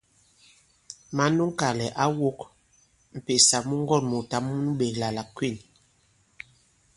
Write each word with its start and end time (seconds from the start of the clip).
Mǎn 1.15 1.31
nu 1.35 1.43
ŋ̀kànlɛ̀ 1.49 1.95
ǎ 2.03 2.05
wōk 2.17 2.39
m̀pèsà 3.17 3.57
mu 3.67 3.75
ŋgɔ̂n-mùùtǎŋ 3.83 4.43
nu 4.63 4.69
ɓēkla 4.79 5.07
la 5.15 5.23
Kwîn. 5.35 5.55